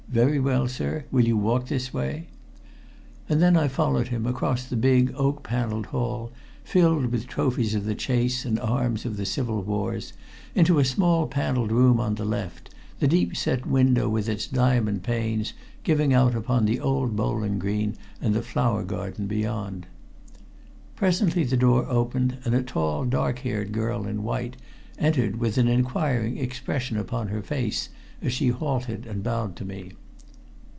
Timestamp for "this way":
1.67-2.27